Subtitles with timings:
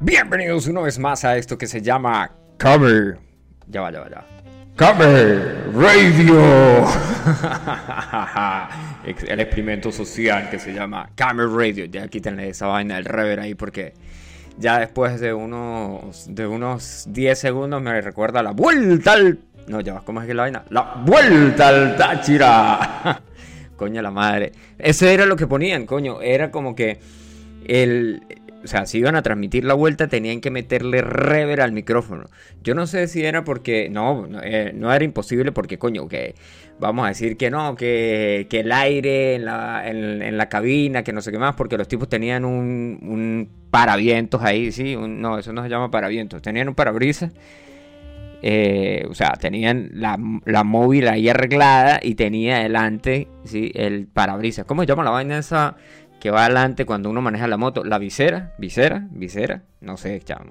[0.00, 3.18] Bienvenidos una vez más a esto que se llama Cover.
[3.66, 4.26] Ya va, ya va, ya.
[4.76, 6.84] Cover Radio.
[9.26, 11.86] El experimento social que se llama Camera Radio.
[11.86, 13.94] Ya quítenle esa vaina del rever ahí porque
[14.58, 19.38] ya después de unos, de unos 10 segundos me recuerda la vuelta al...
[19.66, 20.62] No, ya va, ¿cómo es que la vaina?
[20.68, 23.22] La vuelta al Táchira.
[23.76, 24.52] coño la madre.
[24.78, 26.20] Eso era lo que ponían, coño.
[26.20, 27.00] Era como que
[27.66, 28.20] el...
[28.66, 32.24] O sea, si iban a transmitir la vuelta tenían que meterle rever al micrófono.
[32.64, 33.88] Yo no sé si era porque...
[33.88, 36.34] No, no, eh, era imposible porque, coño, que...
[36.80, 41.14] Vamos a decir que no, que, que el aire en la, en, la, cabina, que
[41.14, 45.54] no sé qué más, porque los tipos tenían un, un paravientos ahí, sí, no, eso
[45.54, 47.32] no se llama paravientos, tenían un parabrisas
[48.42, 53.72] eh, o sea, tenían la, móvil ahí arreglada y tenía delante ¿sí?
[53.74, 54.66] el parabrisas.
[54.66, 55.76] ¿Cómo se llama la vaina esa
[56.26, 57.84] que va adelante cuando uno maneja la moto?
[57.84, 60.50] La visera, visera, visera, no sé, chamo.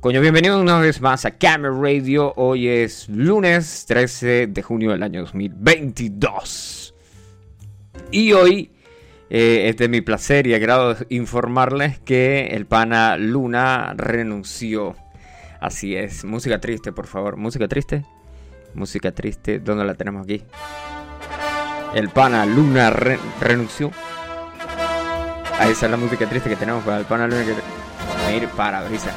[0.00, 2.32] Coño, bienvenido una vez más a Camera Radio.
[2.34, 6.96] Hoy es lunes 13 de junio del año 2022.
[8.10, 8.72] Y hoy
[9.30, 14.96] eh, es de mi placer y agrado informarles que el pana Luna renunció
[15.60, 17.36] Así es, música triste, por favor.
[17.36, 18.04] Música triste.
[18.74, 20.42] Música triste, ¿dónde la tenemos aquí?
[21.94, 23.92] El pana Luna renunció.
[25.58, 28.36] Ahí está la música triste que tenemos para el pana Luna que...
[28.36, 29.12] ir para brisa.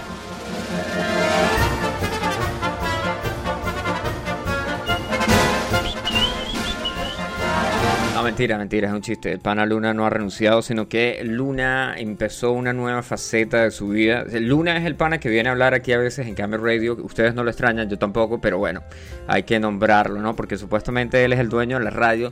[8.31, 9.33] mentira, mentira, es un chiste.
[9.33, 13.89] El pana Luna no ha renunciado, sino que Luna empezó una nueva faceta de su
[13.89, 14.23] vida.
[14.31, 16.97] Luna es el pana que viene a hablar aquí a veces en Camera Radio.
[17.03, 18.83] Ustedes no lo extrañan, yo tampoco, pero bueno,
[19.27, 20.35] hay que nombrarlo, ¿no?
[20.35, 22.31] Porque supuestamente él es el dueño de la radio.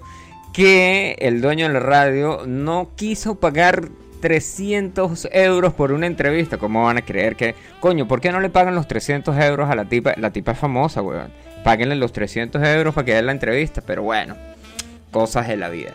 [0.53, 3.89] Que el dueño de la radio no quiso pagar
[4.22, 6.58] 300 euros por una entrevista.
[6.58, 9.75] ¿Cómo van a creer que, coño, por qué no le pagan los 300 euros a
[9.75, 10.14] la tipa?
[10.17, 11.31] La tipa es famosa, weón.
[11.64, 14.36] Páguenle los 300 euros para que dé la entrevista, pero bueno
[15.11, 15.93] cosas de la vida.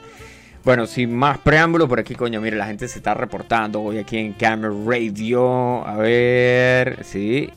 [0.64, 4.16] Bueno, sin más preámbulo, por aquí, coño, mire, la gente se está reportando hoy aquí
[4.16, 5.86] en Camera Radio.
[5.86, 7.50] A ver, sí.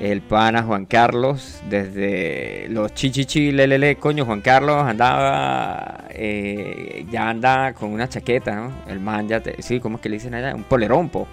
[0.00, 7.72] El pana Juan Carlos, desde los chichichi, lelele, coño, Juan Carlos andaba, eh, ya anda
[7.72, 8.72] con una chaqueta, ¿no?
[8.88, 10.54] El man ya, sí, ¿cómo es que le dicen allá?
[10.54, 11.26] Un polerompo.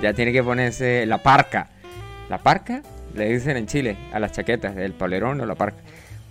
[0.00, 1.68] Ya tiene que ponerse la parca.
[2.28, 2.82] ¿La parca?
[3.14, 5.82] Le dicen en Chile a las chaquetas, el polerón o la parca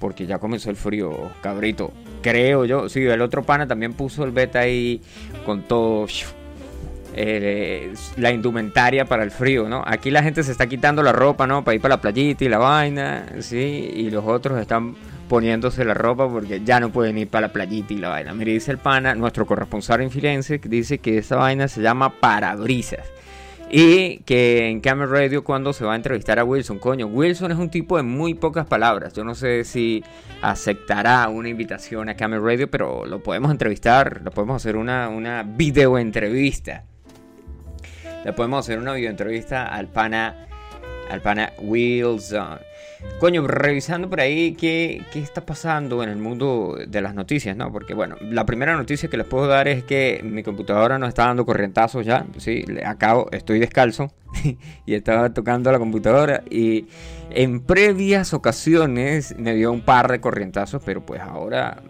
[0.02, 1.94] porque ya comenzó el frío, cabrito.
[2.24, 2.90] Creo yo.
[2.90, 5.00] Sí, el otro pana también puso el beta ahí
[5.46, 6.08] con todo.
[7.14, 9.84] Eh, la indumentaria para el frío, ¿no?
[9.86, 11.64] Aquí la gente se está quitando la ropa, ¿no?
[11.64, 13.92] Para ir para la playita y la vaina, ¿sí?
[13.94, 14.96] Y los otros están
[15.28, 18.34] poniéndose la ropa porque ya no pueden ir para la playita y la vaina.
[18.34, 22.20] Mire, dice el pana, nuestro corresponsal en Firenze, que dice que esa vaina se llama
[22.20, 23.06] parabrisas.
[23.74, 27.58] Y que en Camera Radio cuando se va a entrevistar a Wilson, coño, Wilson es
[27.58, 29.14] un tipo de muy pocas palabras.
[29.14, 30.04] Yo no sé si
[30.42, 35.44] aceptará una invitación a Camera Radio, pero lo podemos entrevistar, lo podemos hacer una, una
[35.44, 36.84] video entrevista.
[38.24, 40.48] Le podemos hacer una video entrevista al pana,
[41.09, 42.59] al pana Wilson.
[43.19, 47.72] Coño, revisando por ahí qué, qué, está pasando en el mundo de las noticias, ¿no?
[47.72, 51.28] Porque, bueno, la primera noticia que les puedo dar es que mi computadora no está
[51.28, 52.66] dando corrientazos ya, ¿sí?
[52.84, 54.12] Acabo, estoy descalzo
[54.85, 56.88] y estaba tocando la computadora y
[57.29, 61.81] en previas ocasiones me dio un par de corrientazos, pero pues ahora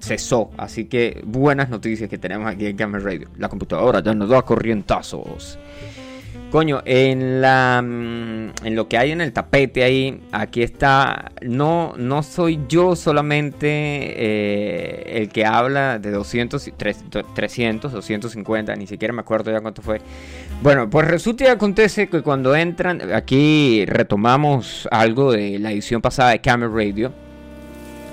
[0.00, 0.50] cesó.
[0.56, 3.28] Así que buenas noticias que tenemos aquí en Camera Radio.
[3.38, 5.58] La computadora ya nos da corrientazos.
[6.52, 11.94] Coño, en la mm, en lo que hay en el tapete ahí, aquí está, no,
[11.96, 19.20] no soy yo solamente eh, el que habla de 200, 300, 250, ni siquiera me
[19.20, 20.02] acuerdo ya cuánto fue.
[20.62, 26.32] Bueno, pues resulta y acontece que cuando entran, aquí retomamos algo de la edición pasada
[26.32, 27.14] de Camera Radio.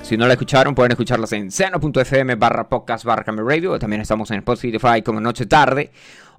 [0.02, 3.78] Si no la escucharon, pueden escucharlas en seno.fm barra podcast barra Camera Radio.
[3.78, 5.92] También estamos en Spotify como Noche Tarde.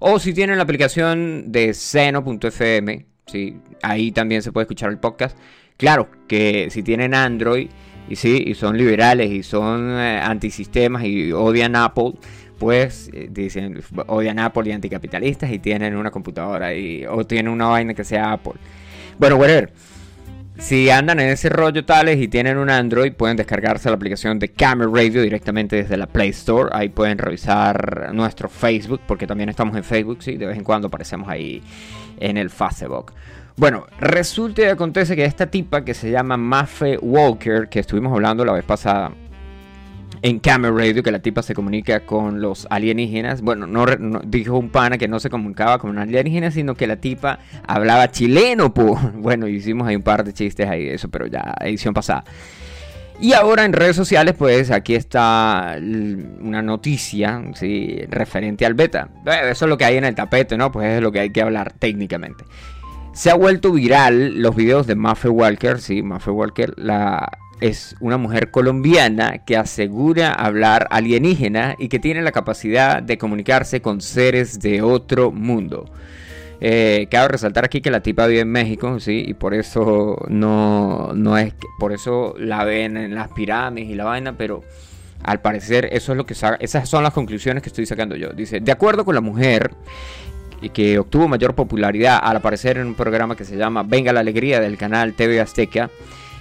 [0.03, 3.59] O si tienen la aplicación de seno.fm, ¿sí?
[3.83, 5.37] ahí también se puede escuchar el podcast.
[5.77, 7.69] Claro que si tienen Android
[8.09, 12.13] y, sí, y son liberales y son eh, antisistemas y odian Apple,
[12.57, 17.67] pues eh, dicen odian Apple y anticapitalistas y tienen una computadora y, o tienen una
[17.67, 18.53] vaina que sea Apple.
[19.19, 19.71] Bueno, whatever.
[20.61, 24.49] Si andan en ese rollo tales y tienen un Android, pueden descargarse la aplicación de
[24.49, 26.69] Camera Radio directamente desde la Play Store.
[26.71, 30.87] Ahí pueden revisar nuestro Facebook, porque también estamos en Facebook, sí, de vez en cuando
[30.87, 31.61] aparecemos ahí
[32.19, 33.11] en el Facebook.
[33.57, 38.45] Bueno, resulta y acontece que esta tipa que se llama Maffe Walker, que estuvimos hablando
[38.45, 39.11] la vez pasada,
[40.21, 43.41] en Camera Radio que la tipa se comunica con los alienígenas.
[43.41, 43.85] Bueno, no,
[44.25, 48.11] dijo un pana que no se comunicaba con un alienígena, sino que la tipa hablaba
[48.11, 48.99] chileno, po.
[49.21, 52.23] Bueno, hicimos ahí un par de chistes ahí de eso, pero ya edición pasada.
[53.19, 55.77] Y ahora en redes sociales, pues aquí está
[56.39, 58.01] una noticia ¿sí?
[58.09, 59.09] referente al beta.
[59.25, 60.71] Eso es lo que hay en el tapete, ¿no?
[60.71, 62.45] Pues es lo que hay que hablar técnicamente.
[63.13, 67.29] Se ha vuelto viral los videos de Maffe Walker, sí, Maffe Walker, la
[67.61, 73.81] es una mujer colombiana que asegura hablar alienígena y que tiene la capacidad de comunicarse
[73.81, 75.85] con seres de otro mundo.
[76.59, 81.11] Eh, cabe resaltar aquí que la tipa vive en México, sí, y por eso no,
[81.13, 84.63] no es, por eso la ven en las pirámides y la vaina, pero
[85.23, 88.29] al parecer eso es lo que esas son las conclusiones que estoy sacando yo.
[88.29, 89.71] Dice, de acuerdo con la mujer
[90.69, 94.59] que obtuvo mayor popularidad al aparecer en un programa que se llama Venga la Alegría
[94.59, 95.89] del canal TV Azteca,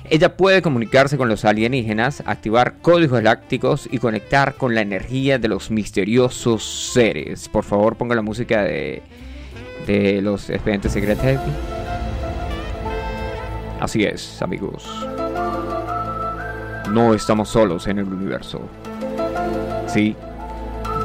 [0.08, 5.49] ella puede comunicarse con los alienígenas, activar códigos galácticos y conectar con la energía de
[5.49, 7.49] los misteriosos seres.
[7.49, 9.02] Por favor, ponga la música de,
[9.87, 11.41] de los expedientes secretos.
[13.81, 14.85] Así es, amigos.
[16.91, 18.61] No estamos solos en el universo.
[19.87, 20.17] Sí,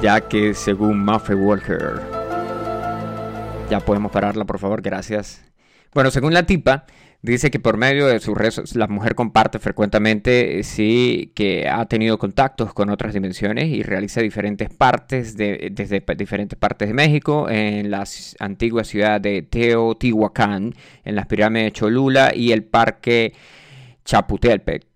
[0.02, 2.02] ya que según Maffe Walker.
[3.70, 5.44] Ya podemos pararla, por favor, gracias.
[5.94, 6.86] Bueno, según la tipa,
[7.26, 11.88] Dice que por medio de sus redes la mujer comparte frecuentemente, eh, sí, que ha
[11.88, 17.50] tenido contactos con otras dimensiones y realiza diferentes partes de, desde diferentes partes de México,
[17.50, 18.04] en la
[18.38, 23.34] antigua ciudad de Teotihuacán, en las pirámides de Cholula y el parque
[24.04, 24.95] Chapultepec.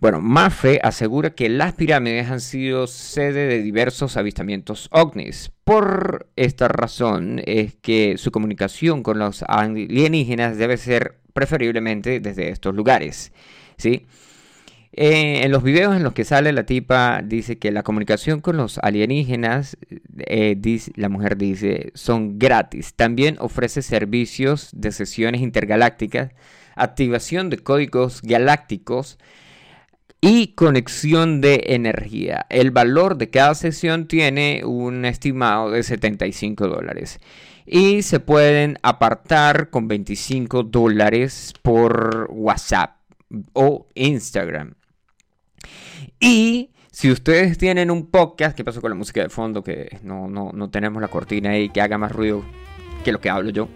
[0.00, 5.50] Bueno, Mafe asegura que las pirámides han sido sede de diversos avistamientos ovnis.
[5.64, 12.76] Por esta razón es que su comunicación con los alienígenas debe ser preferiblemente desde estos
[12.76, 13.32] lugares.
[13.76, 14.06] ¿sí?
[14.92, 18.56] Eh, en los videos en los que sale la tipa dice que la comunicación con
[18.56, 19.78] los alienígenas,
[20.18, 20.56] eh,
[20.94, 22.94] la mujer dice, son gratis.
[22.94, 26.30] También ofrece servicios de sesiones intergalácticas,
[26.76, 29.18] activación de códigos galácticos
[30.20, 32.46] y conexión de energía.
[32.50, 37.20] El valor de cada sesión tiene un estimado de 75 dólares
[37.66, 42.96] y se pueden apartar con 25 dólares por WhatsApp
[43.52, 44.74] o Instagram.
[46.18, 49.62] Y si ustedes tienen un podcast, ¿qué pasó con la música de fondo?
[49.62, 52.42] Que no, no, tenemos la cortina ahí que haga más ruido
[53.04, 53.68] que lo que hablo yo.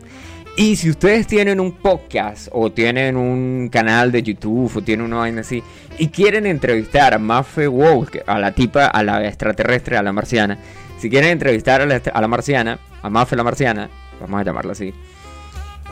[0.55, 5.17] Y si ustedes tienen un podcast o tienen un canal de YouTube o tienen una
[5.17, 5.63] vaina así
[5.99, 10.59] y quieren entrevistar a Maffe Walk, a la tipa, a la extraterrestre, a la marciana,
[10.99, 13.89] si quieren entrevistar a la, marciana, a Mafe la marciana,
[14.21, 14.93] vamos a llamarla así.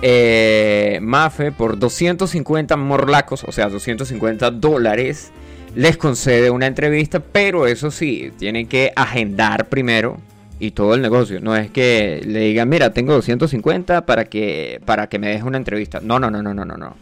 [0.03, 5.33] Eh, Mafe por 250 morlacos, o sea, 250 dólares,
[5.75, 10.19] les concede una entrevista, pero eso sí, tienen que agendar primero
[10.61, 11.41] y todo el negocio.
[11.41, 15.57] No es que le digan, mira, tengo 250 para que, para que me deje una
[15.57, 16.01] entrevista.
[16.01, 16.95] No, no, no, no, no, no, no.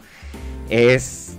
[0.69, 1.37] Es,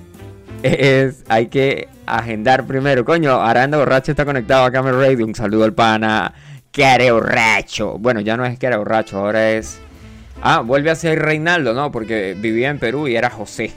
[0.63, 3.05] es, hay que agendar primero.
[3.05, 5.25] Coño, Aranda Borracho está conectado a Camera Radio.
[5.25, 6.33] Un saludo al pana
[6.71, 7.99] que era borracho.
[7.99, 9.81] Bueno, ya no es que era borracho, ahora es.
[10.43, 11.91] Ah, vuelve a ser Reinaldo, ¿no?
[11.91, 13.73] Porque vivía en Perú y era José.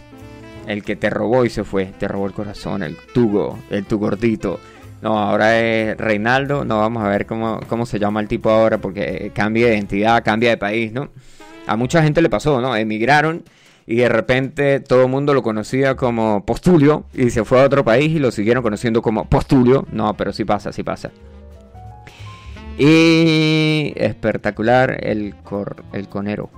[0.68, 1.88] El que te robó y se fue.
[1.98, 4.60] Te robó el corazón, el tugo, el tu gordito.
[5.04, 6.64] No, ahora es Reinaldo.
[6.64, 8.78] No, vamos a ver cómo, cómo se llama el tipo ahora.
[8.78, 11.10] Porque cambia de identidad, cambia de país, ¿no?
[11.68, 12.74] A mucha gente le pasó, ¿no?
[12.74, 13.44] Emigraron
[13.86, 17.84] y de repente todo el mundo lo conocía como Postulio y se fue a otro
[17.84, 19.86] país y lo siguieron conociendo como Postulio.
[19.92, 21.12] No, pero sí pasa, sí pasa.
[22.78, 26.50] Y espectacular el, cor, el conero.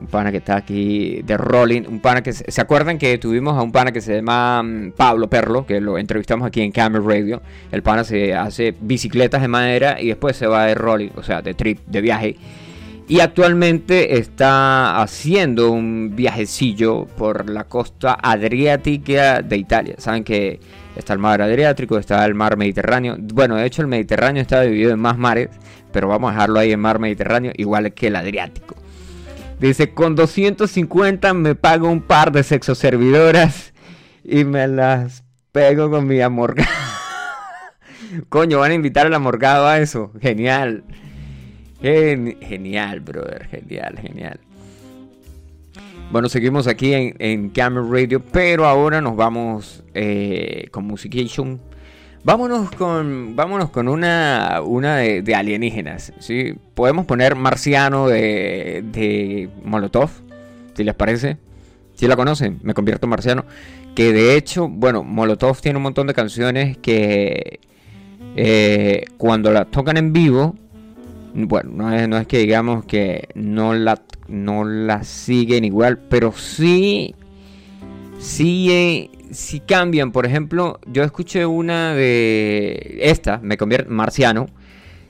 [0.00, 1.82] Un pana que está aquí de Rolling.
[1.86, 5.28] Un pana que se, acuerdan que tuvimos a un pana que se llama mm, Pablo
[5.28, 7.42] Perlo, que lo entrevistamos aquí en Camera Radio.
[7.70, 11.42] El pana se hace bicicletas de madera y después se va de rolling, o sea,
[11.42, 12.36] de trip, de viaje.
[13.08, 19.94] Y actualmente está haciendo un viajecillo por la costa adriática de Italia.
[19.98, 20.60] Saben que
[20.96, 23.16] Está el mar Adriático, está el mar Mediterráneo.
[23.18, 25.48] Bueno, de hecho el Mediterráneo está dividido en más mares,
[25.92, 28.79] pero vamos a dejarlo ahí en mar Mediterráneo, igual que el Adriático.
[29.60, 33.74] Dice, con 250 me pago un par de sexoservidoras
[34.24, 36.66] y me las pego con mi amorgado.
[38.30, 40.12] Coño, van a invitar al amorgado a eso.
[40.18, 40.84] Genial.
[41.82, 43.48] genial, brother.
[43.48, 44.40] Genial, genial.
[46.10, 51.60] Bueno, seguimos aquí en, en Camera Radio, pero ahora nos vamos eh, con Musication.
[52.22, 56.12] Vámonos con, vámonos con una, una de, alienígenas.
[56.18, 56.54] ¿sí?
[56.74, 60.10] Podemos poner Marciano de, de Molotov,
[60.74, 61.38] si les parece.
[61.94, 63.44] Si la conocen, Me convierto en marciano.
[63.94, 67.60] Que de hecho, bueno, Molotov tiene un montón de canciones que
[68.36, 70.54] eh, cuando las tocan en vivo,
[71.34, 76.32] bueno, no es, no es que digamos que no la, no la siguen igual, pero
[76.32, 77.14] sí,
[78.20, 80.12] sí, eh, sí cambian.
[80.12, 84.46] Por ejemplo, yo escuché una de esta, me convierte Marciano.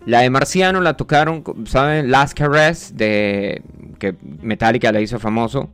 [0.06, 2.10] La de Marciano la tocaron, ¿saben?
[2.10, 3.62] Last Caress, de,
[3.98, 5.70] que Metallica la hizo famoso.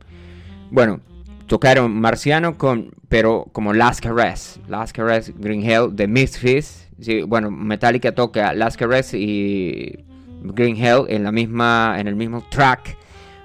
[0.69, 0.99] Bueno,
[1.47, 6.87] tocaron Marciano con, pero como Last Caress, Last Caress, Green Hell, de Misfits.
[7.27, 10.03] Bueno, Metallica toca Last Caress y
[10.43, 12.97] Green Hell en la misma, en el mismo track,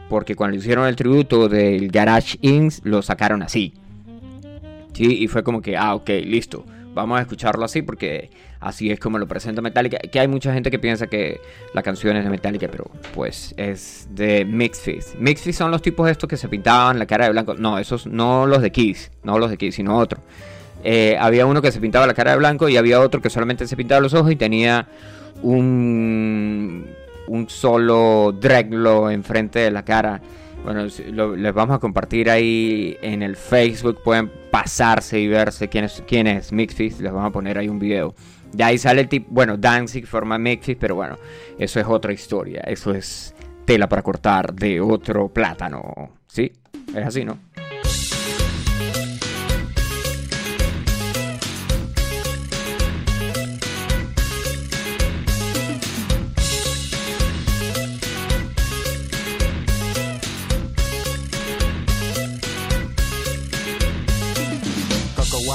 [0.08, 2.74] porque cuando hicieron el tributo del Garage Inc.
[2.82, 3.74] lo sacaron así.
[4.92, 8.30] Sí, y fue como que, ah, ok, listo, vamos a escucharlo así porque
[8.60, 9.98] así es como lo presenta Metallica.
[9.98, 11.40] Que hay mucha gente que piensa que
[11.74, 16.28] la canción es de Metallica, pero pues es de Mixed Mixed son los tipos estos
[16.28, 17.54] que se pintaban la cara de blanco.
[17.54, 20.20] No, esos no los de Kiss, no los de Kiss, sino otro.
[20.84, 23.66] Eh, había uno que se pintaba la cara de blanco y había otro que solamente
[23.66, 24.88] se pintaba los ojos y tenía
[25.42, 26.86] un,
[27.28, 30.20] un solo dreglo enfrente de la cara.
[30.64, 30.86] Bueno,
[31.36, 34.00] les vamos a compartir ahí en el Facebook.
[34.02, 37.00] Pueden pasarse y verse quién es, quién es Mixfix.
[37.00, 38.14] Les vamos a poner ahí un video.
[38.52, 41.18] Ya ahí sale el tipo, bueno, Danzig forma Mixfix, pero bueno,
[41.58, 42.60] eso es otra historia.
[42.60, 46.12] Eso es tela para cortar de otro plátano.
[46.26, 46.52] ¿Sí?
[46.94, 47.38] Es así, ¿no?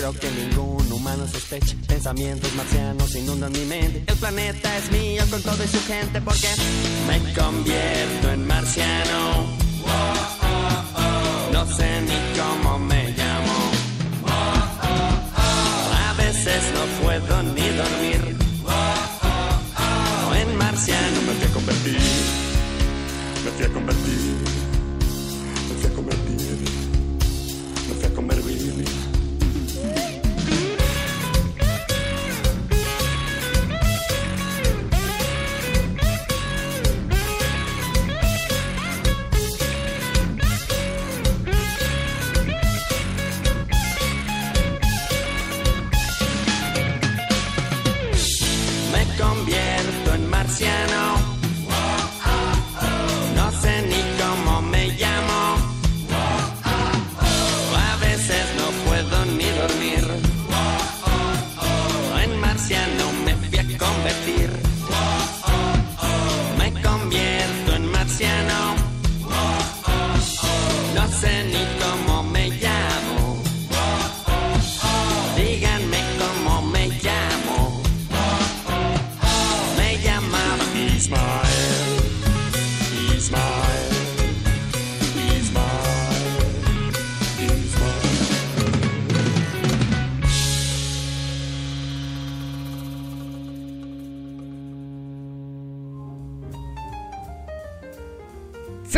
[0.00, 1.76] Creo que ningún humano sospeche.
[1.86, 4.02] Pensamientos marcianos inundan mi mente.
[4.06, 6.48] El planeta es mío con todo y su gente porque
[7.06, 9.59] me convierto en marciano.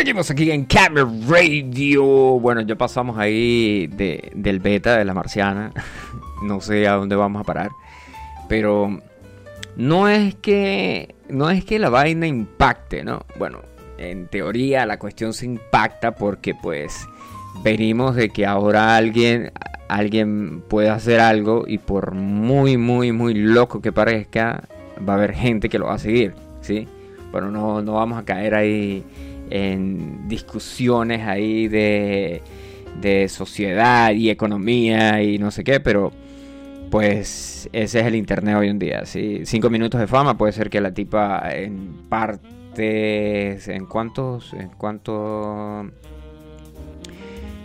[0.02, 2.02] Seguimos aquí en Camera Radio.
[2.40, 5.70] Bueno, ya pasamos ahí del beta de la marciana.
[6.42, 7.70] no sé a dónde vamos a parar.
[8.48, 8.98] Pero
[9.76, 13.24] no es que no es que la vaina impacte, ¿no?
[13.38, 13.60] Bueno,
[13.96, 17.06] en teoría la cuestión se impacta porque pues
[17.62, 19.52] venimos de que ahora alguien
[19.86, 24.64] alguien puede hacer algo y por muy muy muy loco que parezca
[25.08, 26.88] va a haber gente que lo va a seguir, ¿sí?
[27.30, 29.04] Bueno, no, no vamos a caer ahí
[29.52, 32.42] en discusiones ahí de,
[33.00, 36.10] de sociedad y economía y no sé qué, pero
[36.90, 39.04] pues ese es el internet hoy en día.
[39.04, 39.42] ¿sí?
[39.44, 45.90] Cinco minutos de fama puede ser que la tipa en partes, en cuántos, en cuánto,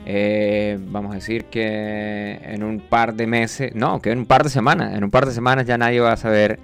[0.05, 4.43] eh, vamos a decir que en un par de meses, no, que en un par
[4.43, 6.59] de semanas, en un par de semanas ya nadie va a saber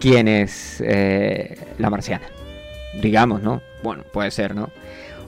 [0.00, 2.24] quién es eh, la marciana.
[3.02, 3.60] digamos, ¿no?
[3.84, 4.70] Bueno, puede ser, ¿no?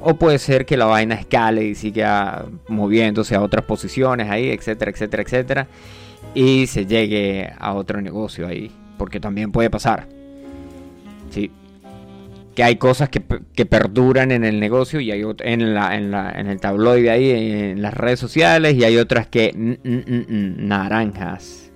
[0.01, 4.91] O puede ser que la vaina escale y siga moviéndose a otras posiciones ahí, etcétera,
[4.91, 5.67] etcétera, etcétera.
[6.35, 8.71] Y se llegue a otro negocio ahí.
[8.97, 10.09] Porque también puede pasar.
[11.29, 11.51] Sí.
[12.55, 13.21] Que hay cosas que,
[13.67, 17.83] perduran en el negocio y hay en, la, en, la, en el tabloide ahí, en
[17.83, 18.75] las redes sociales.
[18.75, 19.53] Y hay otras que
[20.57, 21.71] naranjas.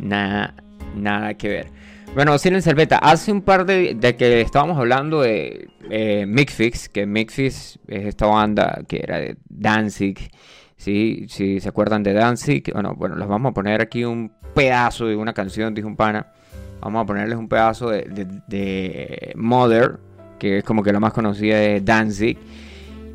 [0.00, 1.79] nada que ver.
[2.14, 7.06] Bueno, en Selveta, hace un par de, de que estábamos hablando de eh, Mixfix, que
[7.06, 10.30] Mixfix es esta banda que era de Danzig,
[10.76, 11.26] ¿sí?
[11.28, 15.14] Si se acuerdan de Danzig, bueno, bueno, les vamos a poner aquí un pedazo de
[15.14, 16.32] una canción, dijo un pana,
[16.80, 20.00] vamos a ponerles un pedazo de, Mother,
[20.40, 22.36] que es como que la más conocida de Danzig,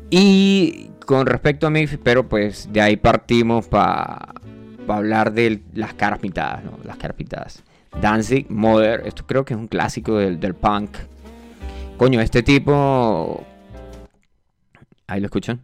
[0.08, 4.32] y con respecto a Mixfix, pero pues de ahí partimos para
[4.88, 6.78] hablar de las caras pintadas, ¿no?
[6.82, 7.62] Las caras pintadas.
[8.00, 10.96] Danzig, Mother, esto creo que es un clásico del, del punk.
[11.96, 13.44] Coño, este tipo...
[15.06, 15.60] Ahí lo escuchan.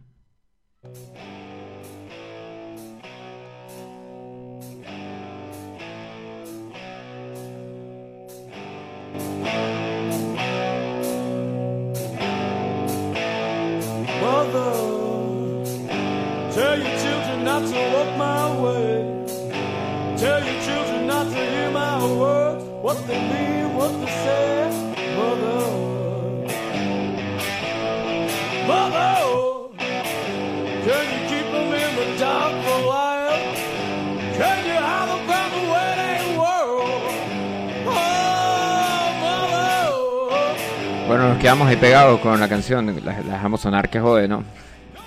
[41.07, 44.43] Bueno, nos quedamos ahí pegados con la canción, la, dejamos sonar que jode, ¿no?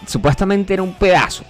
[0.07, 1.45] Supuestamente era un pedazo.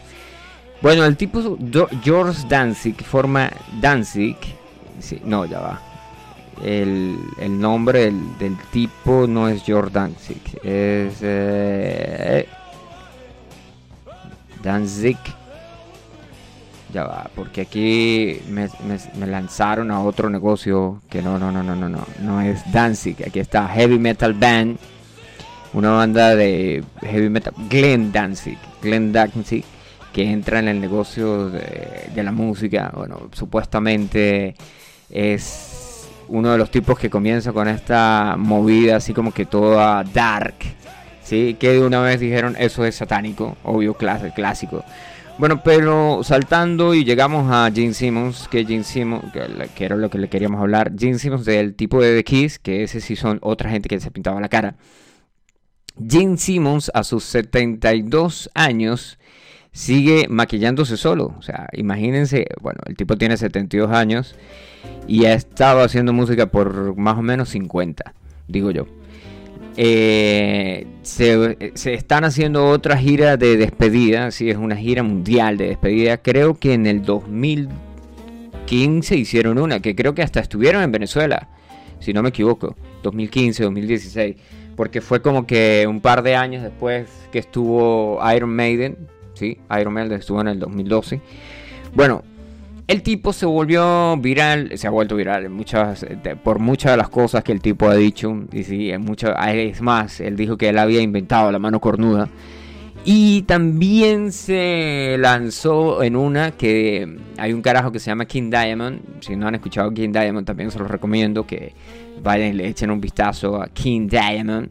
[0.81, 1.59] Bueno, el tipo
[2.03, 3.51] George Danzig forma
[3.81, 4.37] Danzig.
[5.01, 5.86] Sí, no, ya va.
[6.63, 7.19] El,
[7.61, 12.47] nombre del, tipo no es Danzig, es eh,
[14.63, 15.19] Danzig
[16.93, 18.69] ya va, porque aquí me,
[19.27, 23.17] lanzaron a otro negocio que no, no, no, no, no, no, no es Danzig.
[23.27, 24.79] Aquí está Heavy Metal Band,
[25.75, 29.65] una banda de heavy metal, Glenn Danzig, Glenn Danzig,
[30.13, 32.91] que entra en el negocio de la música.
[32.95, 34.55] Bueno, supuestamente
[35.11, 35.86] es
[36.29, 40.55] uno de los tipos que comienza con esta movida así como que toda dark.
[41.23, 41.57] ¿sí?
[41.59, 44.85] Que de una vez dijeron eso es satánico, obvio, clásico.
[45.39, 49.25] Bueno, pero saltando y llegamos a Gene Simmons, que Gene Simmons,
[49.75, 52.85] que, era lo que le queríamos hablar, Gene Simmons del tipo de The Kiss, que
[52.85, 54.77] ese sí son otra gente que se pintaba la cara.
[56.09, 59.19] Gene Simmons a sus 72 años
[59.77, 61.35] sigue maquillándose solo.
[61.39, 64.35] O sea, imagínense, bueno, el tipo tiene 72 años
[65.07, 68.15] y ha estado haciendo música por más o menos 50,
[68.49, 68.87] digo yo.
[69.77, 71.59] Eh, se,
[71.93, 76.17] están haciendo otra gira de despedida, sí, es una gira mundial de despedida.
[76.17, 81.51] Creo que en el 2015 hicieron una, que creo que hasta estuvieron en Venezuela,
[82.01, 84.37] si no me equivoco, 2015, 2016,
[84.75, 88.97] porque fue como que un par de años después que estuvo Iron Maiden,
[89.37, 91.21] sí, Iron Maiden estuvo en el 2012.
[91.95, 92.23] Bueno,
[92.89, 96.07] el tipo se volvió viral, se ha vuelto viral muchas,
[96.45, 98.45] por muchas de las cosas que el tipo ha dicho.
[98.53, 102.29] Y sí, es, es más, él dijo que él había inventado la mano cornuda.
[103.05, 109.01] Y también se lanzó en una que hay un carajo que se llama King Diamond.
[109.21, 111.73] Si no han escuchado King Diamond, también se los recomiendo que
[112.23, 114.71] vayan y le echen un vistazo a King Diamond.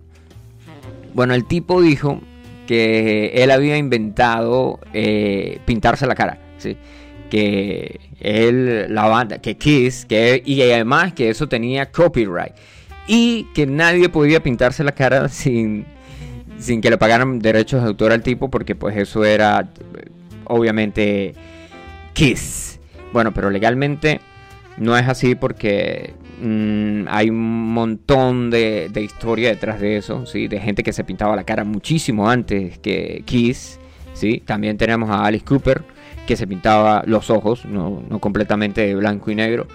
[1.14, 2.22] Bueno, el tipo dijo
[2.66, 6.40] que él había inventado eh, pintarse la cara.
[7.30, 12.54] que él, la banda, que Kiss, que, y además que eso tenía copyright.
[13.08, 15.86] Y que nadie podía pintarse la cara sin,
[16.58, 19.70] sin que le pagaran derechos de autor al tipo, porque pues eso era
[20.46, 21.34] obviamente
[22.14, 22.80] Kiss.
[23.14, 24.20] Bueno, pero legalmente
[24.78, 30.48] no es así porque mm, hay un montón de, historia detrás de eso, ¿sí?
[30.48, 33.80] de gente que se pintaba la cara muchísimo antes que Kiss.
[34.14, 34.42] ¿sí?
[34.46, 35.84] También tenemos a Alice Cooper
[36.26, 39.68] que se pintaba los ojos, no, completamente de blanco y negro.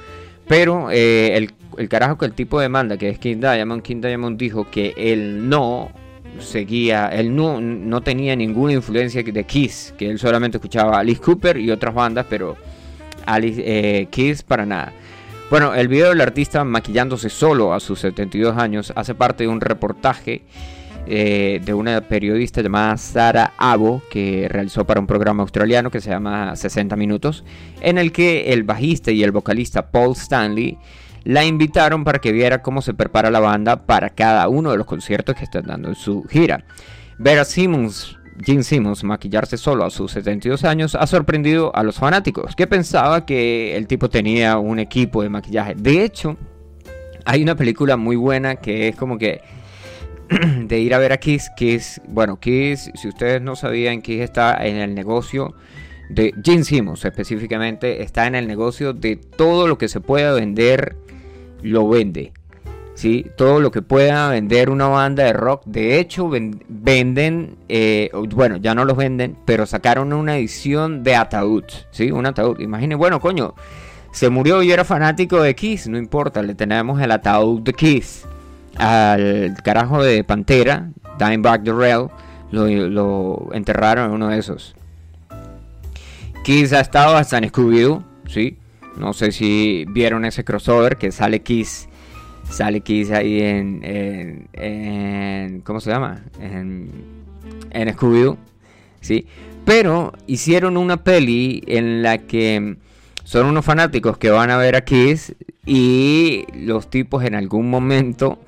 [0.48, 4.36] Pero eh, el, el, carajo que el tipo demanda, que es King Diamond, King Diamond
[4.36, 5.92] dijo que él no
[6.38, 11.20] seguía, él no, no tenía ninguna influencia de Kiss, que él solamente escuchaba a Alice
[11.20, 12.56] Cooper y otras bandas, pero
[13.26, 14.92] Alice, eh, Kiss para nada.
[15.50, 19.60] Bueno, el video del artista maquillándose solo a sus 72 años hace parte de un
[19.60, 20.44] reportaje
[21.08, 26.10] eh, de una periodista llamada Sara Abo, que realizó para un programa australiano que se
[26.10, 27.44] llama 60 Minutos,
[27.80, 30.78] en el que el bajista y el vocalista Paul Stanley
[31.24, 34.86] la invitaron para que viera cómo se prepara la banda para cada uno de los
[34.86, 36.62] conciertos que están dando en su gira.
[37.18, 42.56] Vera Simmons, Gene Simmons, maquillarse solo a sus 72 años, ha sorprendido a los fanáticos,
[42.56, 45.74] que pensaba que el tipo tenía un equipo de maquillaje.
[45.76, 46.36] De hecho,
[47.24, 49.40] hay una película muy buena que es como que
[50.66, 51.50] de ir a ver a Kiss.
[51.56, 55.54] Kiss, bueno, Kiss, si ustedes no sabían, Kiss está en el negocio
[56.08, 60.96] de Gene Simmons específicamente, está en el negocio de todo lo que se pueda vender,
[61.62, 62.32] lo vende.
[63.00, 63.24] ¿Sí?
[63.34, 65.62] Todo lo que pueda vender una banda de rock.
[65.64, 71.64] De hecho, venden, eh, bueno, ya no los venden, pero sacaron una edición de ataúd,
[71.92, 72.10] ¿sí?
[72.10, 72.60] Un ataúd.
[72.60, 73.54] Imaginen, bueno, coño,
[74.12, 78.26] se murió y era fanático de Kiss, no importa, le tenemos el ataúd de Kiss
[78.76, 82.08] al carajo de Pantera, Dimebag the Rail,
[82.50, 84.74] lo, lo, enterraron en uno de esos.
[86.44, 88.58] Kiss ha estado hasta en Scooby-Doo, ¿sí?
[88.98, 91.88] No sé si vieron ese crossover que sale Kiss.
[92.50, 96.24] Sale Kiss ahí en, en, ¿Cómo se llama?
[96.40, 96.90] En,
[97.70, 98.36] en Scooby-Doo,
[99.00, 99.26] ¿sí?
[99.64, 102.76] Pero hicieron una peli en la que
[103.24, 105.34] son unos fanáticos que van a ver a Kiss
[105.64, 108.38] y los tipos en algún momento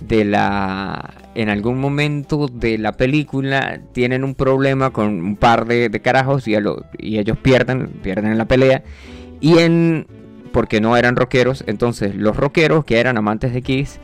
[0.00, 5.88] de la en algún momento de la película tienen un problema con un par de,
[6.02, 6.54] carajos y,
[6.98, 8.82] y, ellos pierden pierden la pelea
[9.40, 10.06] y en
[10.52, 13.98] porque no eran rockeros entonces los rockeros que eran amantes de Kiss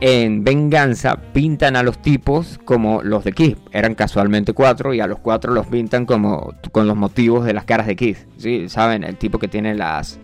[0.00, 3.56] en venganza pintan a los tipos como los de Kiss.
[3.72, 7.64] Eran casualmente cuatro y a los cuatro los pintan como con los motivos de las
[7.64, 8.26] caras de Kiss.
[8.36, 8.68] ¿sí?
[8.68, 9.04] ¿Saben?
[9.04, 10.18] El tipo que tiene las...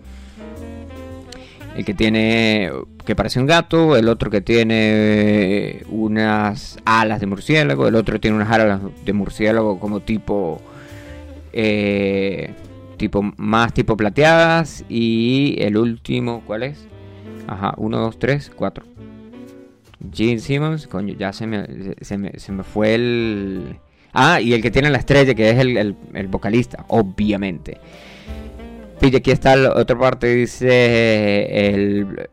[1.75, 2.69] El que tiene...
[3.05, 8.35] que parece un gato, el otro que tiene unas alas de murciélago, el otro tiene
[8.35, 10.61] unas alas de murciélago como tipo...
[11.53, 12.53] Eh,
[13.01, 16.87] tipo más tipo plateadas y el último, ¿cuál es?
[17.47, 18.85] Ajá, uno, dos, tres, cuatro.
[20.13, 23.79] Gene Simmons, coño, ya se me, se me, se me fue el...
[24.13, 27.79] Ah, y el que tiene la estrella, que es el, el, vocalista, obviamente.
[29.01, 32.29] Y aquí está la otra parte, dice, el,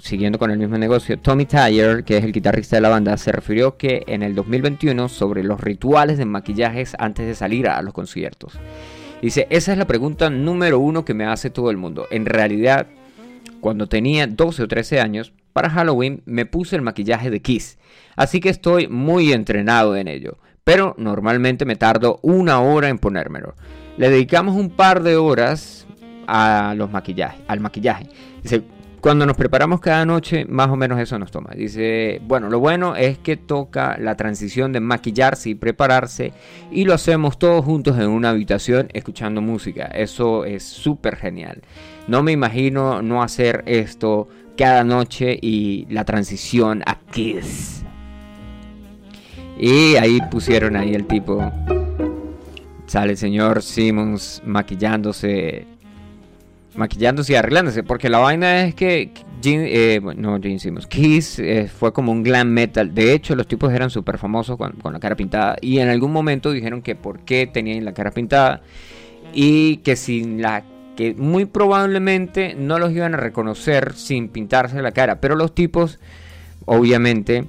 [0.00, 3.32] siguiendo con el mismo negocio, Tommy Tyler, que es el guitarrista de la banda, se
[3.32, 7.92] refirió que en el 2021 sobre los rituales de maquillajes antes de salir a los
[7.92, 8.60] conciertos.
[9.24, 12.06] Dice, esa es la pregunta número uno que me hace todo el mundo.
[12.10, 12.88] En realidad,
[13.62, 17.78] cuando tenía 12 o 13 años, para Halloween me puse el maquillaje de Kiss,
[18.16, 23.54] así que estoy muy entrenado en ello, pero normalmente me tardo una hora en ponérmelo.
[23.96, 25.86] Le dedicamos un par de horas
[26.26, 28.10] a los maquillajes, al maquillaje.
[28.42, 28.62] Dice,
[29.04, 31.50] cuando nos preparamos cada noche, más o menos eso nos toma.
[31.54, 36.32] Dice, bueno, lo bueno es que toca la transición de maquillarse y prepararse
[36.70, 39.84] y lo hacemos todos juntos en una habitación escuchando música.
[39.94, 41.60] Eso es súper genial.
[42.08, 47.84] No me imagino no hacer esto cada noche y la transición a Kiss.
[49.58, 51.52] Y ahí pusieron ahí el tipo.
[52.86, 55.73] Sale el señor Simmons maquillándose.
[56.76, 57.82] Maquillándose y arreglándose.
[57.82, 59.12] Porque la vaina es que.
[59.46, 60.86] Eh, no, Gene Simmons.
[60.86, 62.94] Kiss eh, fue como un glam metal.
[62.94, 65.56] De hecho, los tipos eran súper famosos con, con, la cara pintada.
[65.60, 68.62] Y en algún momento dijeron que por qué tenían la cara pintada.
[69.34, 70.64] Y que sin la
[70.96, 75.20] que muy probablemente no los iban a reconocer sin pintarse la cara.
[75.20, 75.98] Pero los tipos,
[76.64, 77.44] obviamente,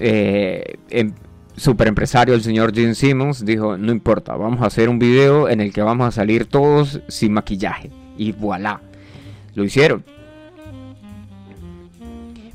[0.00, 1.12] eh, em,
[1.56, 5.60] super empresario, el señor Jim Simmons, dijo, no importa, vamos a hacer un video en
[5.60, 7.90] el que vamos a salir todos sin maquillaje.
[8.18, 8.80] Y voilà,
[9.54, 10.04] lo hicieron.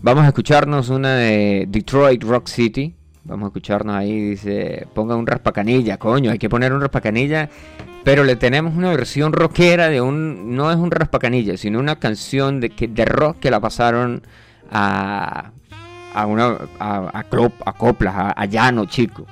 [0.01, 2.93] Vamos a escucharnos una de Detroit Rock City.
[3.23, 7.49] Vamos a escucharnos ahí, dice, ponga un raspacanilla, coño, hay que poner un raspacanilla
[8.03, 10.55] pero le tenemos una versión rockera de un.
[10.55, 14.23] No es un raspacanilla, sino una canción de, de rock que la pasaron
[14.69, 15.51] a.
[16.13, 16.57] a una.
[16.79, 19.25] a, a, coplas, a, llano, chico.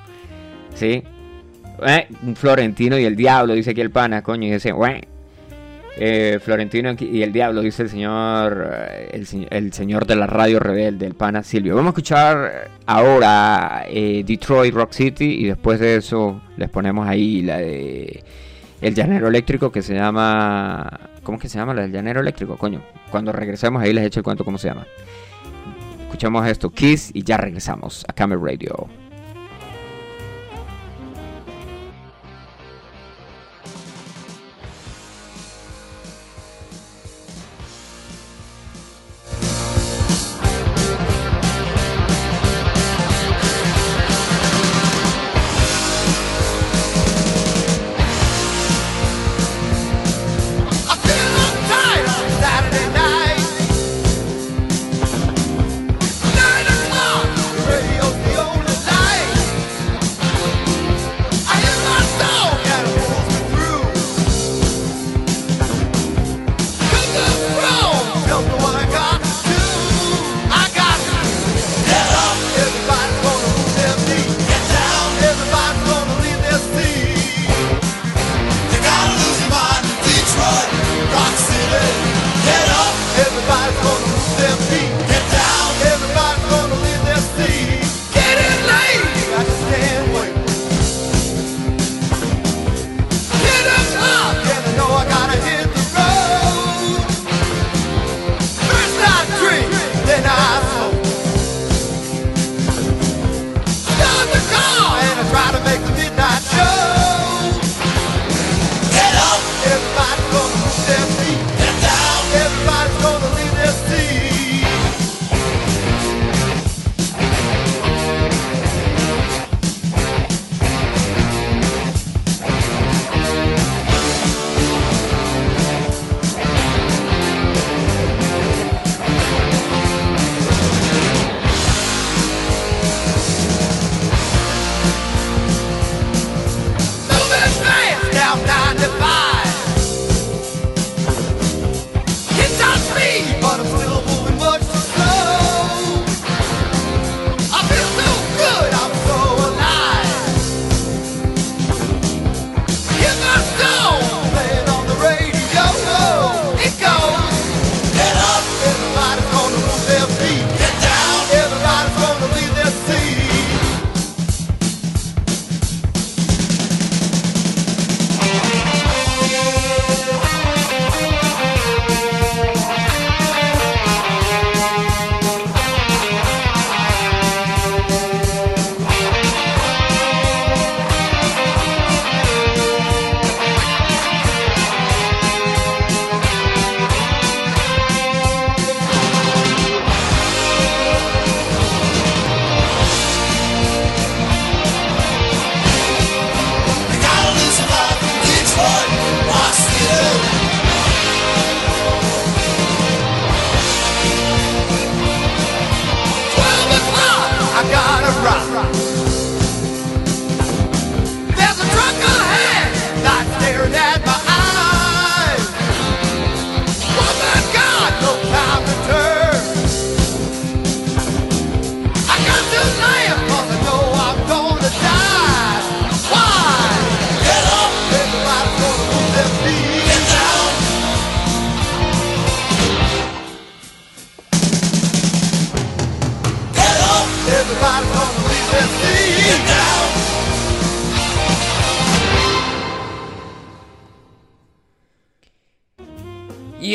[0.74, 1.02] ¿Sí?
[1.86, 4.72] Eh, un Florentino y el diablo, dice aquí el pana, coño, y dice,
[5.96, 9.10] eh, Florentino y el diablo, dice el señor, eh,
[9.50, 11.76] el, señor de la radio rebelde, el pana Silvio.
[11.76, 17.42] Vamos a escuchar ahora eh, Detroit Rock City y después de eso les ponemos ahí
[17.42, 18.24] la de
[18.80, 21.08] el llanero eléctrico que se llama...
[21.22, 22.56] ¿Cómo es que se llama el llanero eléctrico?
[22.56, 24.86] Coño, cuando regresemos ahí les echo el cuento cómo se llama.
[26.02, 29.01] Escuchamos esto, Kiss, y ya regresamos a Camel Radio.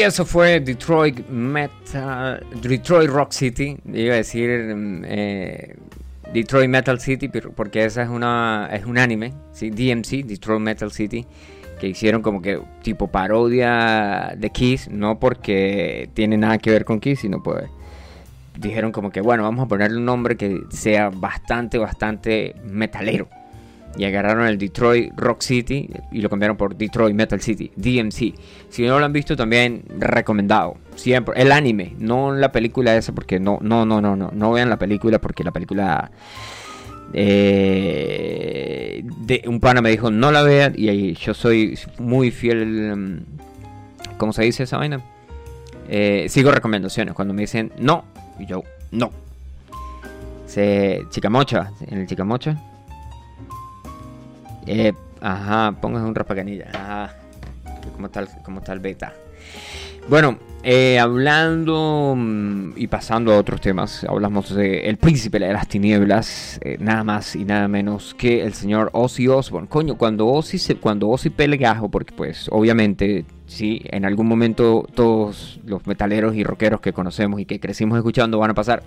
[0.08, 5.76] Eso fue Detroit Metal, Detroit Rock City, iba a decir mm, eh,
[6.34, 9.70] Detroit Metal City, porque esa es una es un anime, ¿sí?
[9.70, 11.26] DMC, Detroit Metal City,
[11.80, 17.00] que hicieron como que tipo parodia de Kiss, no porque tiene nada que ver con
[17.00, 17.66] Kiss, sino pues
[18.58, 23.28] dijeron como que bueno, vamos a ponerle un nombre que sea bastante, bastante metalero
[23.96, 28.34] y agarraron el Detroit Rock City y lo cambiaron por Detroit Metal City, DMC.
[28.70, 30.78] Si no lo han visto también recomendado.
[30.96, 34.70] Siempre el anime, no la película esa porque no no no no no no vean
[34.70, 36.12] la película porque la película
[37.14, 39.04] eh,
[39.46, 44.44] un pana me dijo no la vean y yo soy muy fiel mm, ¿cómo se
[44.44, 45.02] dice esa vaina?
[45.90, 48.06] Eh, sigo recomendaciones cuando me dicen no
[48.40, 49.12] y yo no.
[50.46, 52.58] Se Chicamocha, en el Chicamocha
[54.68, 56.70] eh, ajá, pongas un raspacanilla.
[56.74, 57.16] Ajá.
[57.94, 59.14] ¿Cómo está, cómo el beta?
[60.10, 65.68] Bueno, eh, hablando mm, y pasando a otros temas, hablamos de El Príncipe de las
[65.68, 69.68] Tinieblas, eh, nada más y nada menos que el señor Ozzy Osbourne.
[69.68, 75.60] Coño, cuando Ozzy, se, cuando Ozzy pelegajo, porque pues obviamente, sí, en algún momento todos
[75.66, 78.84] los metaleros y rockeros que conocemos y que crecimos escuchando van a pasar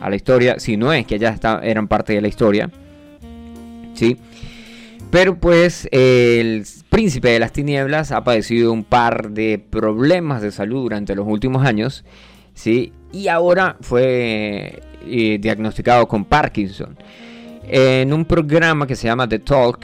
[0.00, 2.70] a la historia, si no es que ya está, eran parte de la historia,
[3.94, 4.18] sí.
[5.10, 10.82] Pero pues el príncipe de las tinieblas ha padecido un par de problemas de salud
[10.82, 12.04] durante los últimos años,
[12.52, 12.92] ¿sí?
[13.10, 16.96] Y ahora fue eh, diagnosticado con Parkinson.
[17.62, 19.80] En un programa que se llama The Talk,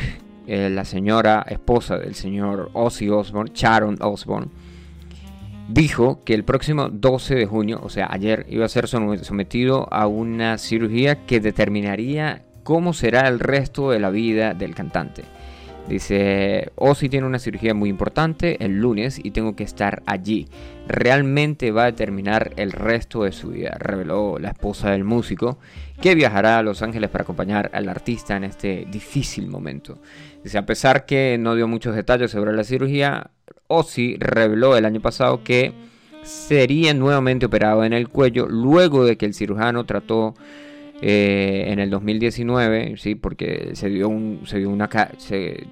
[0.46, 4.48] eh, la señora esposa del señor Ozzy Osbourne, Sharon Osbourne,
[5.68, 10.06] dijo que el próximo 12 de junio, o sea, ayer, iba a ser sometido a
[10.06, 15.22] una cirugía que determinaría cómo será el resto de la vida del cantante.
[15.88, 20.48] Dice, Ozzy tiene una cirugía muy importante el lunes y tengo que estar allí.
[20.88, 25.58] Realmente va a determinar el resto de su vida, reveló la esposa del músico,
[26.00, 29.98] que viajará a Los Ángeles para acompañar al artista en este difícil momento.
[30.42, 33.30] Dice, a pesar que no dio muchos detalles sobre la cirugía,
[33.66, 35.74] Ozzy reveló el año pasado que
[36.22, 40.34] sería nuevamente operado en el cuello luego de que el cirujano trató
[41.02, 45.66] eh, en el 2019, sí, porque se dio un, se dio una se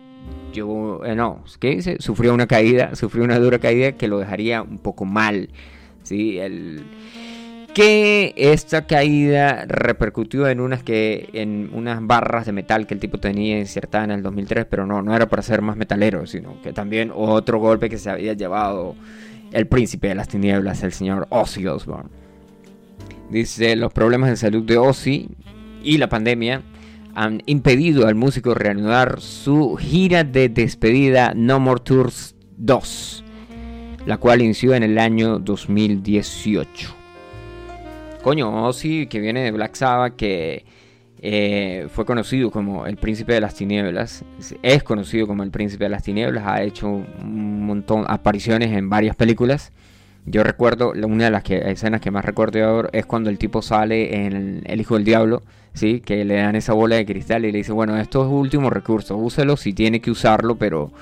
[0.54, 1.96] eh, no, ¿qué dice?
[1.98, 5.48] Sufrió una caída, sufrió una dura caída que lo dejaría un poco mal,
[6.02, 6.85] sí, el
[7.74, 13.16] que esta caída repercutió en unas que en unas barras de metal que el tipo
[13.16, 16.74] tenía insertada en el 2003, pero no, no era para ser más metalero, sino que
[16.74, 18.94] también otro golpe que se había llevado
[19.52, 22.21] el príncipe de las tinieblas, el señor Ozzy Osbourne.
[23.33, 25.31] Dice, los problemas de salud de Ozzy
[25.83, 26.61] y la pandemia
[27.14, 33.25] han impedido al músico reanudar su gira de despedida No More Tours 2,
[34.05, 36.95] la cual inició en el año 2018.
[38.23, 40.66] Coño, Ozzy, que viene de Black Sabbath, que
[41.23, 44.27] eh, fue conocido como el príncipe de las tinieblas,
[44.61, 48.90] es conocido como el príncipe de las tinieblas, ha hecho un montón de apariciones en
[48.90, 49.73] varias películas.
[50.24, 54.62] Yo recuerdo, una de las escenas que más recuerdo es cuando el tipo sale en
[54.66, 55.42] El Hijo del Diablo,
[55.74, 56.00] ¿sí?
[56.00, 59.16] que le dan esa bola de cristal y le dice, bueno, esto es último recurso,
[59.16, 60.92] úselo si tiene que usarlo, pero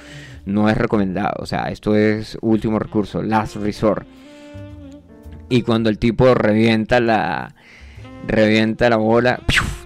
[0.46, 4.06] no es recomendado, o sea, esto es último recurso, last resort.
[5.50, 7.54] Y cuando el tipo revienta la,
[8.26, 9.40] revienta la bola,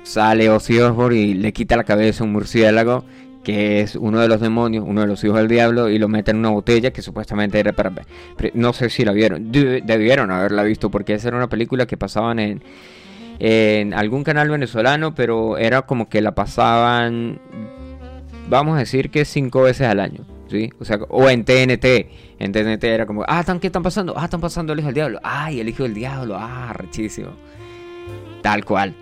[0.04, 3.04] sale Ozzy Osbourne y le quita la cabeza a un murciélago
[3.44, 6.32] que es uno de los demonios, uno de los hijos del diablo, y lo mete
[6.32, 7.92] en una botella que supuestamente era para...
[8.54, 12.38] No sé si la vieron, debieron haberla visto, porque esa era una película que pasaban
[12.38, 12.62] en,
[13.38, 17.38] en algún canal venezolano, pero era como que la pasaban,
[18.48, 20.24] vamos a decir que cinco veces al año.
[20.48, 20.70] ¿Sí?
[20.78, 21.86] O sea, o en TNT.
[22.38, 24.14] En TNT era como, ah, ¿qué están pasando?
[24.16, 25.20] Ah, están pasando el hijo del diablo.
[25.22, 26.36] Ay, el hijo del diablo.
[26.38, 27.30] Ah, rechísimo.
[28.42, 28.94] Tal cual.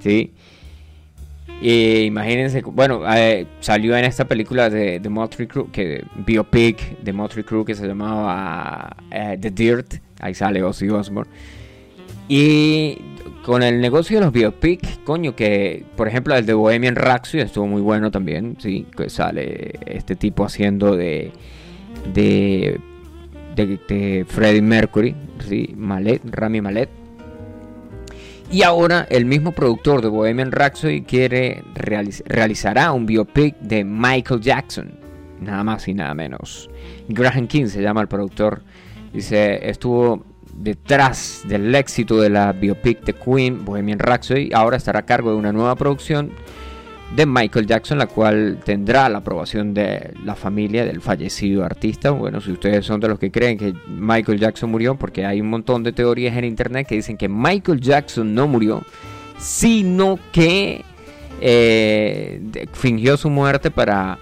[0.00, 0.32] ¿Sí?
[1.60, 7.12] Y imagínense, bueno, eh, salió en esta película de, de Motley Crue, que biopic de
[7.12, 11.30] Motley Crue que se llamaba eh, The Dirt, ahí sale Ozzy Osbourne.
[12.28, 12.98] Y
[13.44, 17.66] con el negocio de los biopic, coño, que por ejemplo el de Bohemian Rhapsody estuvo
[17.66, 21.32] muy bueno también, sí, que sale este tipo haciendo de
[22.12, 22.78] de,
[23.56, 25.14] de, Freddie Mercury,
[25.48, 26.90] sí, Malet, Rami Malet
[28.50, 34.98] y ahora el mismo productor de Bohemian Rhapsody quiere realizará un biopic de Michael Jackson,
[35.40, 36.70] nada más y nada menos.
[37.08, 38.62] Graham King se llama el productor.
[39.12, 45.06] Dice, estuvo detrás del éxito de la biopic de Queen, Bohemian Rhapsody, ahora estará a
[45.06, 46.32] cargo de una nueva producción
[47.14, 52.10] de Michael Jackson, la cual tendrá la aprobación de la familia del fallecido artista.
[52.10, 55.48] Bueno, si ustedes son de los que creen que Michael Jackson murió, porque hay un
[55.48, 58.82] montón de teorías en internet que dicen que Michael Jackson no murió,
[59.38, 60.84] sino que
[61.40, 62.40] eh,
[62.72, 64.18] fingió su muerte para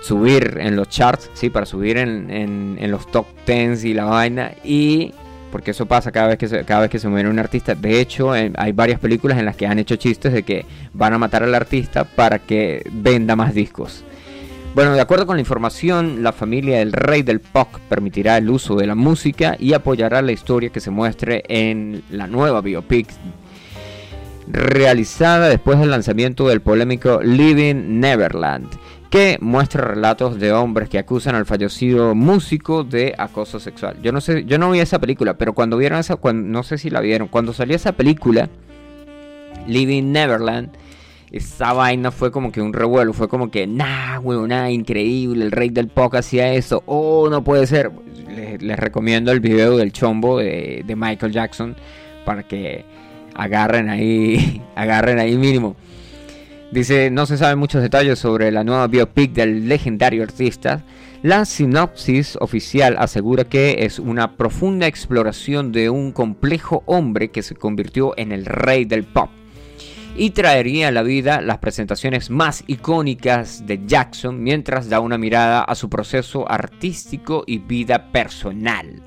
[0.00, 4.52] subir en los charts, sí, para subir en, en los top 10 y la vaina
[4.62, 5.12] y
[5.54, 7.76] porque eso pasa cada vez que se, cada vez que se muere un artista.
[7.76, 11.18] De hecho, hay varias películas en las que han hecho chistes de que van a
[11.18, 14.02] matar al artista para que venda más discos.
[14.74, 18.74] Bueno, de acuerdo con la información, la familia del rey del pop permitirá el uso
[18.74, 23.06] de la música y apoyará la historia que se muestre en la nueva biopic
[24.48, 28.66] realizada después del lanzamiento del polémico Living Neverland
[29.10, 33.96] que muestra relatos de hombres que acusan al fallecido músico de acoso sexual.
[34.02, 36.90] Yo no sé, yo no vi esa película, pero cuando vieron esa, no sé si
[36.90, 38.48] la vieron, cuando salió esa película,
[39.66, 40.70] Living Neverland,
[41.30, 45.50] esa vaina fue como que un revuelo, fue como que, nah, weón, nada, increíble, el
[45.50, 47.90] rey del pop hacía eso, oh, no puede ser.
[48.60, 51.76] Les, recomiendo el video del chombo de, de Michael Jackson
[52.24, 52.84] para que
[53.34, 55.76] agarren ahí, agarren ahí mínimo.
[56.74, 60.82] Dice, no se saben muchos detalles sobre la nueva biopic del legendario artista.
[61.22, 67.54] La sinopsis oficial asegura que es una profunda exploración de un complejo hombre que se
[67.54, 69.30] convirtió en el rey del pop
[70.16, 75.62] y traería a la vida las presentaciones más icónicas de Jackson mientras da una mirada
[75.62, 79.00] a su proceso artístico y vida personal.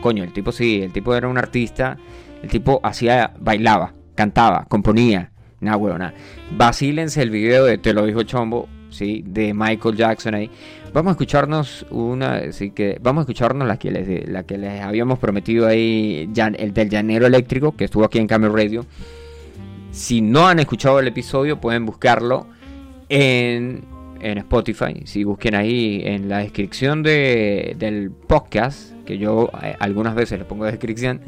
[0.00, 1.96] Coño, el tipo sí, el tipo era un artista,
[2.42, 5.31] el tipo hacía, bailaba, cantaba, componía,
[5.62, 6.12] Nah, huevona.
[6.50, 9.24] Vacílense el video de Te lo dijo Chombo, ¿sí?
[9.24, 10.50] De Michael Jackson ahí.
[10.92, 14.82] Vamos a escucharnos una, así que vamos a escucharnos la que les, la que les
[14.82, 18.84] habíamos prometido ahí, el del llanero eléctrico, que estuvo aquí en Camel Radio.
[19.92, 22.48] Si no han escuchado el episodio, pueden buscarlo
[23.08, 23.84] en,
[24.20, 25.02] en Spotify.
[25.04, 30.44] Si busquen ahí en la descripción de, del podcast, que yo eh, algunas veces le
[30.44, 31.20] pongo descripción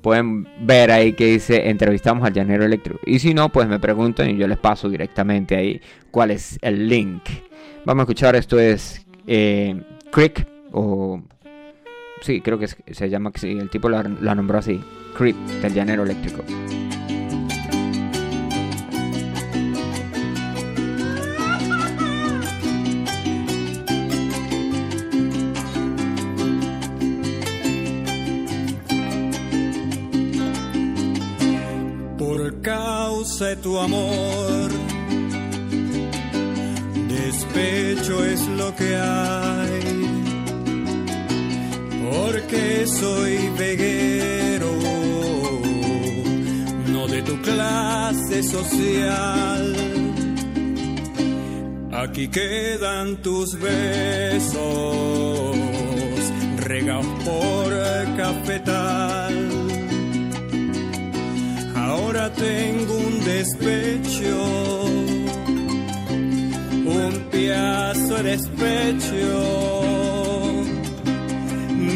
[0.00, 3.00] pueden ver ahí que dice entrevistamos al llanero eléctrico.
[3.04, 5.80] Y si no, pues me preguntan y yo les paso directamente ahí
[6.10, 7.22] cuál es el link.
[7.84, 9.80] Vamos a escuchar, esto es eh,
[10.10, 11.22] Creek o
[12.22, 13.52] Sí, creo que se llama así.
[13.52, 14.80] El tipo la, la nombró así.
[15.16, 16.44] Creep, del llanero eléctrico.
[32.60, 34.70] De tu amor,
[37.08, 39.80] despecho es lo que hay.
[42.10, 44.72] Porque soy veguero,
[46.92, 49.76] no de tu clase social.
[51.92, 55.56] Aquí quedan tus besos,
[56.58, 57.68] regados por
[58.16, 58.77] cafetal.
[63.48, 64.84] Despecho,
[66.84, 69.26] un piazo de despecho.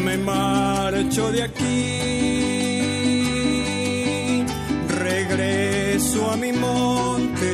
[0.05, 1.93] Me marcho de aquí,
[4.89, 7.45] regreso a mi monte,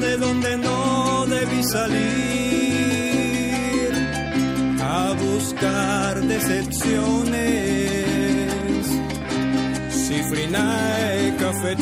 [0.00, 1.90] de donde no debí salir,
[4.80, 7.50] a buscar decepciones
[10.10, 11.79] cifrinae cafetal.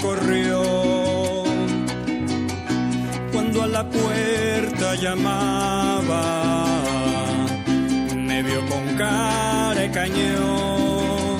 [0.00, 0.62] Corrió
[3.32, 6.64] cuando a la puerta llamaba.
[8.14, 11.36] Me vio con cara de cañón.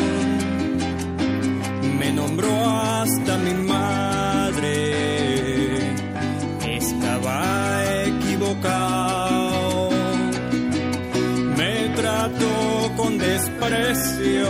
[1.99, 4.73] Me nombró hasta mi madre.
[6.77, 9.47] Estaba equivocado
[11.57, 14.49] me trató con desprecio,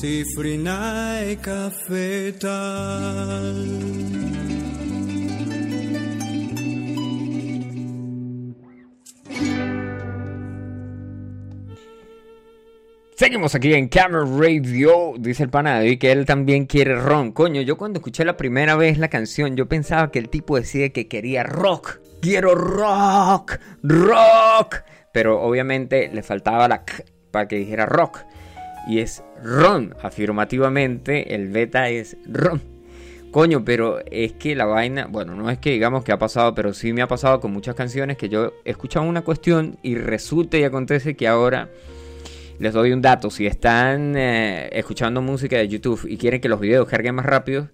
[0.00, 2.52] Cifrinae cafetal.
[13.22, 15.14] Seguimos aquí en Camera Radio.
[15.16, 17.30] Dice el pana David que él también quiere ron.
[17.30, 20.88] Coño, yo cuando escuché la primera vez la canción, yo pensaba que el tipo decía
[20.88, 22.00] que quería rock.
[22.20, 24.82] Quiero rock, rock.
[25.12, 28.20] Pero obviamente le faltaba la k para que dijera rock.
[28.88, 31.34] Y es ron, afirmativamente.
[31.34, 32.60] El beta es ron.
[33.32, 36.74] Coño, pero es que la vaina, bueno, no es que digamos que ha pasado, pero
[36.74, 40.58] sí me ha pasado con muchas canciones que yo he escuchado una cuestión y resulta
[40.58, 41.70] y acontece que ahora
[42.58, 43.30] les doy un dato.
[43.30, 47.68] Si están eh, escuchando música de YouTube y quieren que los videos carguen más rápido,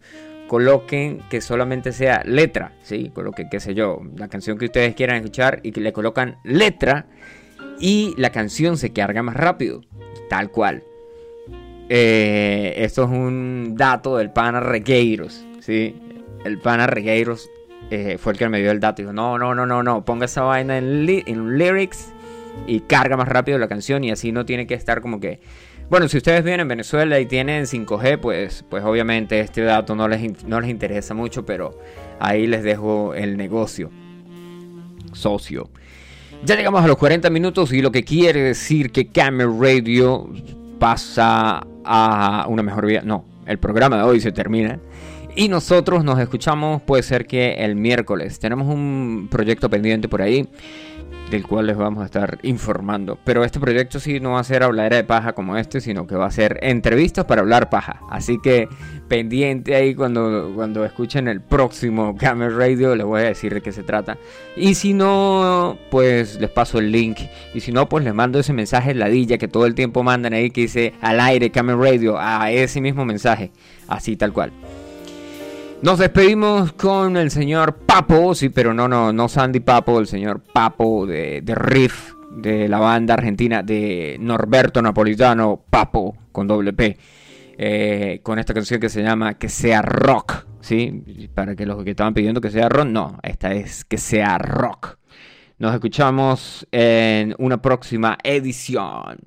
[0.48, 3.12] coloquen que solamente sea letra, ¿sí?
[3.14, 7.06] Coloquen, qué sé yo, la canción que ustedes quieran escuchar y que le colocan letra
[7.78, 9.82] y la canción se carga más rápido,
[10.28, 10.82] tal cual.
[11.88, 15.94] Eh, esto es un dato del pana Regueiros, ¿sí?
[16.44, 17.48] El pana Regueiros
[17.90, 19.02] eh, fue el que me dio el dato.
[19.02, 22.12] Dijo, no, no, no, no, no, ponga esa vaina en, en lyrics
[22.66, 25.40] y carga más rápido la canción y así no tiene que estar como que
[25.90, 30.06] Bueno, si ustedes vienen en Venezuela y tienen 5G, pues, pues obviamente este dato no
[30.06, 31.78] les, no les interesa mucho, pero
[32.20, 33.90] ahí les dejo el negocio.
[35.14, 35.70] Socio.
[36.44, 40.28] Ya llegamos a los 40 minutos y lo que quiere decir que Camel Radio
[40.78, 43.00] pasa a una mejor vida.
[43.02, 44.78] No, el programa de hoy se termina.
[45.36, 48.38] Y nosotros nos escuchamos, puede ser que el miércoles.
[48.38, 50.46] Tenemos un proyecto pendiente por ahí
[51.30, 53.18] del cual les vamos a estar informando.
[53.24, 56.16] Pero este proyecto sí no va a ser hablar de paja como este, sino que
[56.16, 58.00] va a ser entrevistas para hablar paja.
[58.10, 58.68] Así que
[59.08, 63.72] pendiente ahí cuando, cuando escuchen el próximo Camel Radio, les voy a decir de qué
[63.72, 64.18] se trata.
[64.56, 67.18] Y si no, pues les paso el link.
[67.54, 70.50] Y si no, pues les mando ese mensaje ladilla que todo el tiempo mandan ahí
[70.50, 73.50] que dice al aire Camel Radio, a ese mismo mensaje.
[73.86, 74.52] Así tal cual.
[75.80, 80.40] Nos despedimos con el señor Papo, sí, pero no, no, no Sandy Papo, el señor
[80.40, 86.98] Papo de, Riff, de la banda argentina de Norberto Napolitano, Papo, con doble P,
[87.56, 91.28] eh, con esta canción que se llama Que sea rock, ¿sí?
[91.32, 94.98] Para que los que estaban pidiendo que sea rock, no, esta es Que sea rock.
[95.58, 99.18] Nos escuchamos en una próxima edición.